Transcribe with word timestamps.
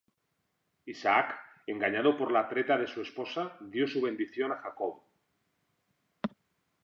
Isaac, 0.93 1.35
engañado 1.67 2.17
por 2.17 2.31
la 2.31 2.49
treta 2.49 2.75
de 2.75 2.87
su 2.87 3.03
esposa, 3.03 3.55
dio 3.61 3.87
su 3.87 4.01
bendición 4.01 4.51
a 4.51 4.57
Jacob. 4.57 4.99